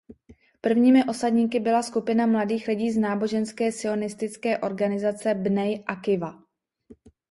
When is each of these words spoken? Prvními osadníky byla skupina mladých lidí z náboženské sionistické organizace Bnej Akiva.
Prvními 0.61 1.03
osadníky 1.03 1.59
byla 1.59 1.83
skupina 1.83 2.25
mladých 2.25 2.67
lidí 2.67 2.91
z 2.91 2.97
náboženské 2.97 3.71
sionistické 3.71 4.57
organizace 4.57 5.33
Bnej 5.33 5.83
Akiva. 5.87 6.39